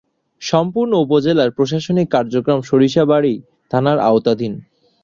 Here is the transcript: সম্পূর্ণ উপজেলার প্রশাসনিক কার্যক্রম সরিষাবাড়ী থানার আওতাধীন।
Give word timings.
সম্পূর্ণ 0.41 0.91
উপজেলার 0.97 1.49
প্রশাসনিক 1.51 2.07
কার্যক্রম 2.09 2.59
সরিষাবাড়ী 2.61 3.33
থানার 3.71 3.97
আওতাধীন। 4.01 4.53